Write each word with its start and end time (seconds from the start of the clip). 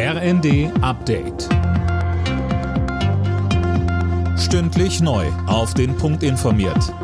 RND 0.00 0.70
Update. 0.80 1.48
Stündlich 4.38 5.00
neu. 5.00 5.26
Auf 5.48 5.74
den 5.74 5.96
Punkt 5.96 6.22
informiert. 6.22 6.94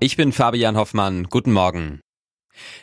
Ich 0.00 0.16
bin 0.16 0.32
Fabian 0.32 0.76
Hoffmann. 0.76 1.28
Guten 1.30 1.52
Morgen. 1.52 2.00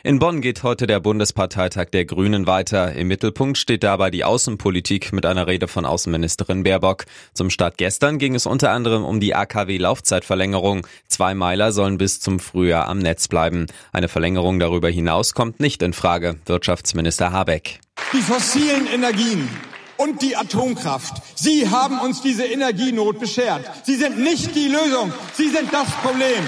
In 0.04 0.20
Bonn 0.20 0.40
geht 0.40 0.62
heute 0.62 0.86
der 0.86 1.00
Bundesparteitag 1.00 1.90
der 1.90 2.06
Grünen 2.06 2.46
weiter. 2.46 2.94
Im 2.94 3.08
Mittelpunkt 3.08 3.58
steht 3.58 3.82
dabei 3.82 4.10
die 4.10 4.24
Außenpolitik 4.24 5.12
mit 5.12 5.26
einer 5.26 5.46
Rede 5.46 5.68
von 5.68 5.84
Außenministerin 5.84 6.62
Baerbock. 6.62 7.04
Zum 7.34 7.50
Start 7.50 7.76
gestern 7.76 8.16
ging 8.16 8.34
es 8.34 8.46
unter 8.46 8.70
anderem 8.70 9.04
um 9.04 9.20
die 9.20 9.34
AKW-Laufzeitverlängerung. 9.34 10.86
Zwei 11.08 11.34
Meiler 11.34 11.72
sollen 11.72 11.98
bis 11.98 12.20
zum 12.20 12.40
Frühjahr 12.40 12.88
am 12.88 13.00
Netz 13.00 13.28
bleiben. 13.28 13.66
Eine 13.92 14.08
Verlängerung 14.08 14.58
darüber 14.58 14.88
hinaus 14.88 15.34
kommt 15.34 15.60
nicht 15.60 15.82
in 15.82 15.92
Frage. 15.92 16.36
Wirtschaftsminister 16.46 17.32
Habeck. 17.32 17.80
Die 18.14 18.22
fossilen 18.22 18.86
Energien 18.86 19.48
und 19.96 20.22
die 20.22 20.36
Atomkraft. 20.36 21.14
Sie 21.34 21.68
haben 21.68 21.98
uns 21.98 22.22
diese 22.22 22.44
Energienot 22.44 23.18
beschert. 23.18 23.68
Sie 23.84 23.96
sind 23.96 24.18
nicht 24.18 24.54
die 24.54 24.68
Lösung, 24.68 25.12
sie 25.34 25.48
sind 25.48 25.72
das 25.72 25.90
Problem. 26.02 26.42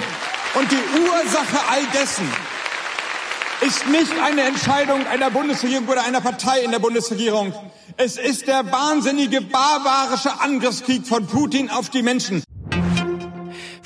Und 0.55 0.71
die 0.71 1.01
Ursache 1.01 1.59
all 1.69 1.83
dessen 1.93 2.27
ist 3.61 3.89
nicht 3.89 4.13
eine 4.23 4.43
Entscheidung 4.43 5.07
einer 5.07 5.31
Bundesregierung 5.31 5.89
oder 5.89 6.05
einer 6.05 6.21
Partei 6.21 6.61
in 6.61 6.71
der 6.71 6.79
Bundesregierung. 6.79 7.53
Es 7.97 8.17
ist 8.17 8.47
der 8.47 8.71
wahnsinnige 8.71 9.41
barbarische 9.41 10.41
Angriffskrieg 10.41 11.07
von 11.07 11.27
Putin 11.27 11.71
auf 11.71 11.91
die 11.91 12.03
Menschen. 12.03 12.43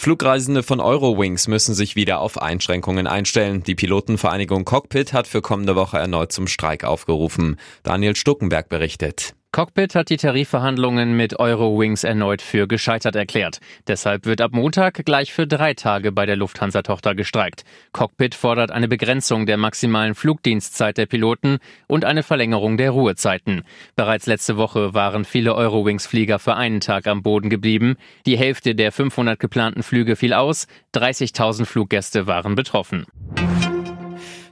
Flugreisende 0.00 0.62
von 0.62 0.80
Eurowings 0.80 1.46
müssen 1.46 1.74
sich 1.74 1.94
wieder 1.94 2.22
auf 2.22 2.40
Einschränkungen 2.40 3.06
einstellen. 3.06 3.62
Die 3.64 3.74
Pilotenvereinigung 3.74 4.64
Cockpit 4.64 5.12
hat 5.12 5.26
für 5.26 5.42
kommende 5.42 5.76
Woche 5.76 5.98
erneut 5.98 6.32
zum 6.32 6.46
Streik 6.46 6.84
aufgerufen. 6.84 7.60
Daniel 7.82 8.16
Stuckenberg 8.16 8.70
berichtet. 8.70 9.34
Cockpit 9.52 9.96
hat 9.96 10.10
die 10.10 10.16
Tarifverhandlungen 10.16 11.16
mit 11.16 11.40
Eurowings 11.40 12.04
erneut 12.04 12.40
für 12.40 12.68
gescheitert 12.68 13.16
erklärt. 13.16 13.58
Deshalb 13.88 14.24
wird 14.24 14.40
ab 14.40 14.52
Montag 14.52 15.04
gleich 15.04 15.32
für 15.32 15.48
drei 15.48 15.74
Tage 15.74 16.12
bei 16.12 16.24
der 16.24 16.36
Lufthansa-Tochter 16.36 17.16
gestreikt. 17.16 17.64
Cockpit 17.90 18.36
fordert 18.36 18.70
eine 18.70 18.86
Begrenzung 18.86 19.46
der 19.46 19.56
maximalen 19.56 20.14
Flugdienstzeit 20.14 20.98
der 20.98 21.06
Piloten 21.06 21.58
und 21.88 22.04
eine 22.04 22.22
Verlängerung 22.22 22.76
der 22.76 22.92
Ruhezeiten. 22.92 23.64
Bereits 23.96 24.26
letzte 24.26 24.56
Woche 24.56 24.94
waren 24.94 25.24
viele 25.24 25.56
Eurowings-Flieger 25.56 26.38
für 26.38 26.54
einen 26.54 26.78
Tag 26.78 27.08
am 27.08 27.24
Boden 27.24 27.50
geblieben. 27.50 27.96
Die 28.26 28.38
Hälfte 28.38 28.76
der 28.76 28.92
500 28.92 29.40
geplanten 29.40 29.82
Flüge 29.82 30.14
fiel 30.14 30.32
aus. 30.32 30.68
30.000 30.94 31.64
Fluggäste 31.64 32.28
waren 32.28 32.54
betroffen. 32.54 33.04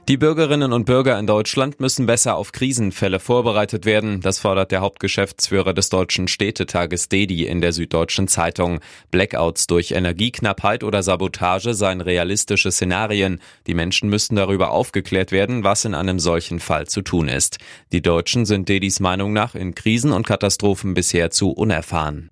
Die 0.09 0.17
Bürgerinnen 0.17 0.73
und 0.73 0.85
Bürger 0.85 1.19
in 1.19 1.27
Deutschland 1.27 1.79
müssen 1.79 2.07
besser 2.07 2.35
auf 2.35 2.51
Krisenfälle 2.51 3.19
vorbereitet 3.19 3.85
werden. 3.85 4.21
Das 4.21 4.39
fordert 4.39 4.71
der 4.71 4.81
Hauptgeschäftsführer 4.81 5.75
des 5.75 5.89
Deutschen 5.89 6.27
Städtetages 6.27 7.09
DEDI 7.09 7.45
in 7.45 7.61
der 7.61 7.73
Süddeutschen 7.73 8.27
Zeitung. 8.27 8.79
Blackouts 9.11 9.67
durch 9.67 9.91
Energieknappheit 9.91 10.83
oder 10.83 11.03
Sabotage 11.03 11.75
seien 11.75 12.01
realistische 12.01 12.71
Szenarien. 12.71 13.39
Die 13.67 13.75
Menschen 13.75 14.09
müssten 14.09 14.35
darüber 14.35 14.71
aufgeklärt 14.71 15.31
werden, 15.31 15.63
was 15.63 15.85
in 15.85 15.93
einem 15.93 16.17
solchen 16.17 16.59
Fall 16.59 16.87
zu 16.87 17.03
tun 17.03 17.27
ist. 17.27 17.59
Die 17.91 18.01
Deutschen 18.01 18.47
sind 18.47 18.67
DEDIs 18.67 18.99
Meinung 18.99 19.31
nach 19.31 19.53
in 19.53 19.75
Krisen 19.75 20.11
und 20.11 20.25
Katastrophen 20.25 20.95
bisher 20.95 21.29
zu 21.29 21.51
unerfahren. 21.51 22.31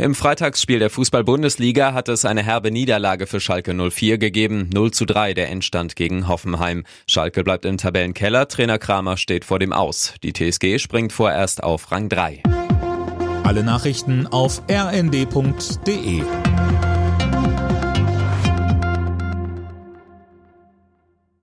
Im 0.00 0.14
Freitagsspiel 0.14 0.78
der 0.78 0.90
Fußball-Bundesliga 0.90 1.92
hat 1.92 2.08
es 2.08 2.24
eine 2.24 2.44
herbe 2.44 2.70
Niederlage 2.70 3.26
für 3.26 3.40
Schalke 3.40 3.74
04 3.74 4.18
gegeben. 4.18 4.70
0 4.72 4.92
zu 4.92 5.06
3 5.06 5.34
der 5.34 5.48
Endstand 5.48 5.96
gegen 5.96 6.28
Hoffenheim. 6.28 6.84
Schalke 7.08 7.42
bleibt 7.42 7.64
im 7.64 7.78
Tabellenkeller. 7.78 8.46
Trainer 8.46 8.78
Kramer 8.78 9.16
steht 9.16 9.44
vor 9.44 9.58
dem 9.58 9.72
Aus. 9.72 10.14
Die 10.22 10.32
TSG 10.32 10.78
springt 10.78 11.12
vorerst 11.12 11.64
auf 11.64 11.90
Rang 11.90 12.08
3. 12.08 12.44
Alle 13.42 13.64
Nachrichten 13.64 14.28
auf 14.28 14.62
rnd.de 14.70 16.22